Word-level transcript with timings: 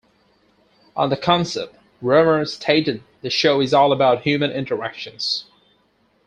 On 0.95 1.11
the 1.11 1.15
concept, 1.15 1.75
Romer 2.01 2.43
stated 2.45 3.03
The 3.21 3.29
show 3.29 3.61
is 3.61 3.71
all 3.71 3.91
about 3.91 4.23
human 4.23 4.49
interactions. 4.49 5.45